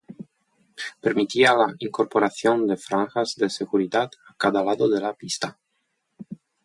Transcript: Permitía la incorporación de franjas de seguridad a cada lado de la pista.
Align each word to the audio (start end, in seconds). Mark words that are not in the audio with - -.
Permitía 0.99 1.53
la 1.53 1.75
incorporación 1.77 2.65
de 2.65 2.75
franjas 2.75 3.35
de 3.35 3.51
seguridad 3.51 4.09
a 4.29 4.33
cada 4.33 4.63
lado 4.63 4.89
de 4.89 4.99
la 4.99 5.13
pista. 5.13 5.59